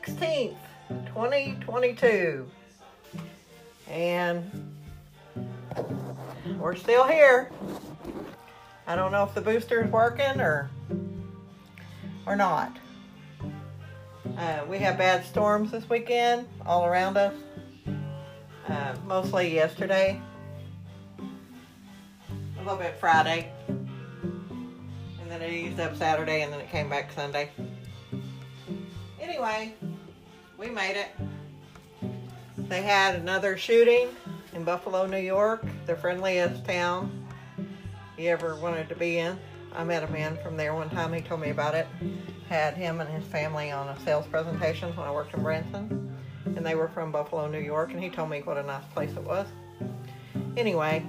[0.00, 0.56] 16th,
[1.06, 2.46] 2022.
[3.88, 4.72] And
[6.58, 7.50] we're still here.
[8.86, 10.70] I don't know if the booster is working or
[12.26, 12.78] or not.
[14.38, 17.34] Uh, we have bad storms this weekend all around us.
[18.68, 20.20] Uh, mostly yesterday,
[21.18, 27.12] a little bit Friday, and then it eased up Saturday, and then it came back
[27.12, 27.50] Sunday.
[29.20, 29.74] Anyway,
[30.60, 31.08] we made it.
[32.68, 34.14] They had another shooting
[34.52, 37.26] in Buffalo, New York, the friendliest town
[38.18, 39.38] you ever wanted to be in.
[39.74, 41.14] I met a man from there one time.
[41.14, 41.86] He told me about it.
[42.50, 46.14] Had him and his family on a sales presentation when I worked in Branson.
[46.44, 47.92] And they were from Buffalo, New York.
[47.92, 49.46] And he told me what a nice place it was.
[50.58, 51.06] Anyway,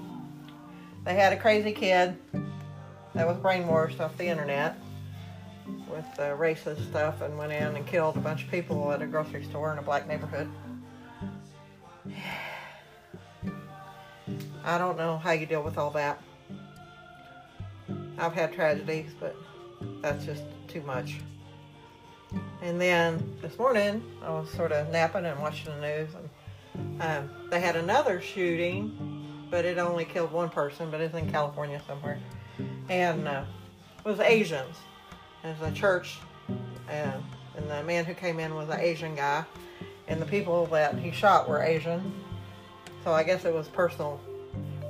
[1.04, 2.18] they had a crazy kid
[3.14, 4.78] that was brainwashed off the internet
[5.90, 9.44] with racist stuff and went in and killed a bunch of people at a grocery
[9.44, 10.50] store in a black neighborhood.
[14.64, 16.22] I don't know how you deal with all that.
[18.18, 19.36] I've had tragedies, but
[20.02, 21.16] that's just too much.
[22.62, 27.30] And then this morning, I was sort of napping and watching the news, and um,
[27.50, 32.20] they had another shooting, but it only killed one person, but it's in California somewhere,
[32.90, 33.44] and uh,
[33.98, 34.76] it was Asians.
[35.44, 36.20] It was a church,
[36.88, 37.24] and,
[37.58, 39.44] and the man who came in was an Asian guy,
[40.08, 42.14] and the people that he shot were Asian.
[43.04, 44.20] So I guess it was personal,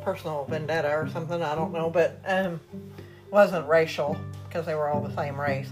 [0.02, 1.42] personal vendetta or something.
[1.42, 2.60] I don't know, but um,
[3.30, 5.70] wasn't racial because they were all the same race.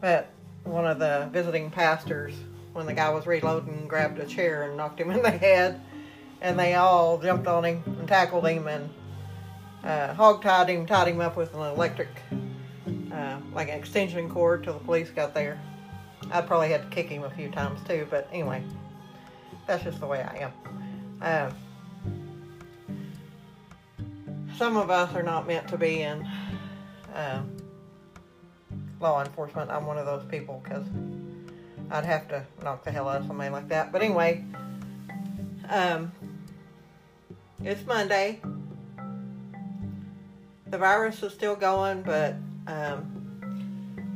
[0.00, 0.30] But
[0.64, 2.34] one of the visiting pastors,
[2.72, 5.80] when the guy was reloading, grabbed a chair and knocked him in the head,
[6.40, 8.90] and they all jumped on him and tackled him and
[9.84, 12.08] uh, hog-tied him, tied him up with an electric,
[13.32, 15.60] uh, like an extension cord till the police got there.
[16.30, 18.62] I'd probably had to kick him a few times too, but anyway,
[19.66, 20.52] that's just the way I am.
[21.20, 21.54] Um,
[24.56, 26.28] some of us are not meant to be in
[27.14, 27.56] um,
[29.00, 29.70] law enforcement.
[29.70, 30.86] I'm one of those people because
[31.90, 33.92] I'd have to knock the hell out of somebody like that.
[33.92, 34.44] But anyway,
[35.68, 36.12] um,
[37.62, 38.40] it's Monday.
[40.66, 42.34] The virus is still going, but
[42.66, 43.21] um,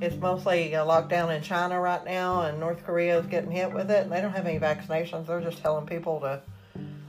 [0.00, 3.90] it's mostly a lockdown in China right now, and North Korea is getting hit with
[3.90, 4.02] it.
[4.02, 5.26] And they don't have any vaccinations.
[5.26, 6.42] They're just telling people to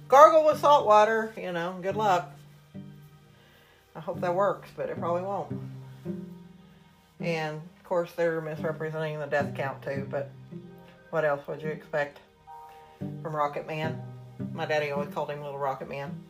[0.07, 1.33] gargle with salt water.
[1.37, 2.31] You know, good luck.
[3.95, 5.59] I hope that works, but it probably won't.
[7.19, 10.29] And of course, they're misrepresenting the death count too, but
[11.09, 12.19] what else would you expect
[12.99, 14.01] from Rocket Man?
[14.53, 16.23] My daddy always called him Little Rocket Man.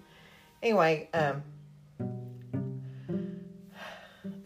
[0.63, 1.44] Anyway, um,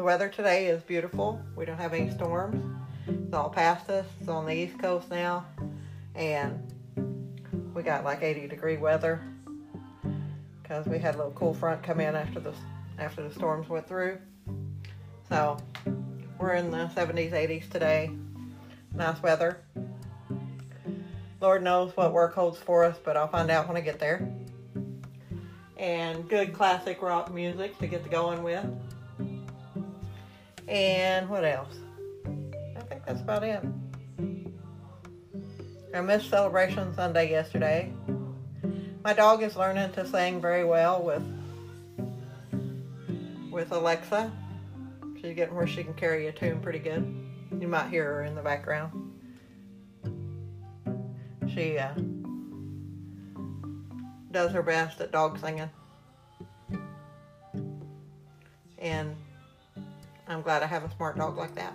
[0.01, 1.39] the weather today is beautiful.
[1.55, 2.59] We don't have any storms.
[3.07, 4.07] It's all past us.
[4.19, 5.45] It's on the East Coast now.
[6.15, 6.73] And
[7.75, 9.21] we got like 80 degree weather
[10.63, 12.51] because we had a little cool front come in after the
[12.97, 14.17] after the storms went through.
[15.29, 15.57] So
[16.39, 18.09] we're in the 70s, 80s today.
[18.95, 19.61] Nice weather.
[21.39, 24.27] Lord knows what work holds for us, but I'll find out when I get there.
[25.77, 28.65] And good classic rock music to get the going with.
[30.71, 31.75] And what else?
[32.77, 33.61] I think that's about it.
[35.93, 37.91] I missed Celebration Sunday yesterday.
[39.03, 41.23] My dog is learning to sing very well with
[43.51, 44.31] with Alexa.
[45.21, 47.05] She's getting where she can carry a tune pretty good.
[47.59, 49.11] You might hear her in the background.
[51.53, 51.93] She uh,
[54.31, 55.69] does her best at dog singing.
[58.77, 59.17] And
[60.31, 61.73] I'm glad I have a smart dog like that.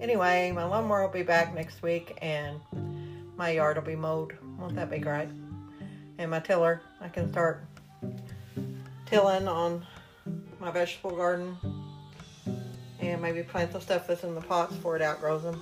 [0.00, 2.60] Anyway, my lawnmower will be back next week and
[3.36, 4.38] my yard will be mowed.
[4.56, 5.28] Won't that be great?
[6.18, 7.64] And my tiller, I can start
[9.06, 9.84] tilling on
[10.60, 11.56] my vegetable garden
[13.00, 15.60] and maybe plant the stuff that's in the pots before it outgrows them.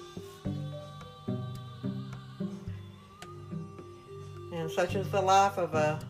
[4.52, 6.00] And such is the life of a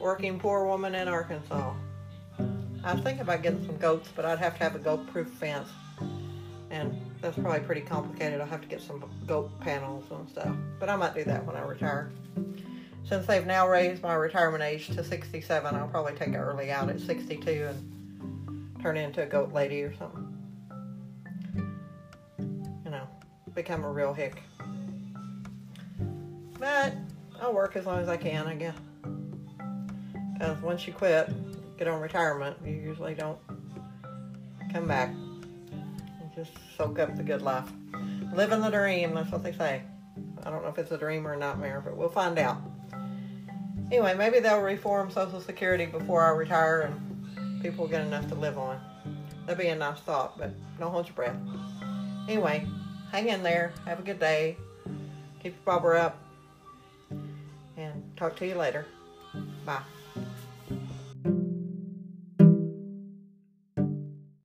[0.00, 1.74] working poor woman in Arkansas.
[2.82, 5.68] I thinking about getting some goats, but I'd have to have a goat-proof fence.
[6.70, 8.40] And that's probably pretty complicated.
[8.40, 10.56] I'll have to get some goat panels and stuff.
[10.78, 12.10] But I might do that when I retire.
[13.04, 16.88] Since they've now raised my retirement age to 67, I'll probably take it early out
[16.88, 20.26] at 62 and turn into a goat lady or something.
[22.84, 23.06] You know,
[23.54, 24.42] become a real hick.
[26.58, 26.94] But
[27.42, 28.76] I'll work as long as I can, I guess.
[30.40, 31.28] Because once you quit,
[31.76, 33.38] get on retirement, you usually don't
[34.72, 37.68] come back and just soak up the good life.
[38.34, 39.82] Living the dream, that's what they say.
[40.42, 42.56] I don't know if it's a dream or a nightmare, but we'll find out.
[43.92, 48.56] Anyway, maybe they'll reform Social Security before I retire and people get enough to live
[48.56, 48.80] on.
[49.44, 51.36] That'd be a nice thought, but don't hold your breath.
[52.28, 52.66] Anyway,
[53.12, 53.74] hang in there.
[53.84, 54.56] Have a good day.
[55.42, 56.16] Keep your bobber up.
[57.76, 58.86] And talk to you later.
[59.66, 59.82] Bye.